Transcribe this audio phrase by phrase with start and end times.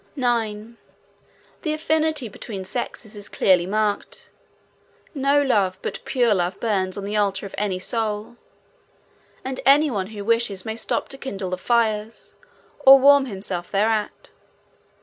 [0.15, 0.77] 9.
[1.61, 4.31] The affinity between sexes is clearly marked.
[5.13, 8.37] No love but pure love burns on the altar of any soul,
[9.45, 12.33] and any one who wishes may stop to kindle the fires
[12.79, 14.31] or warm himself thereat.